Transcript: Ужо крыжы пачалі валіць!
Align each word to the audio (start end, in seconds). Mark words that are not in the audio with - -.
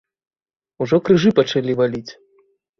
Ужо 0.85 0.97
крыжы 1.11 1.35
пачалі 1.43 1.79
валіць! 1.85 2.07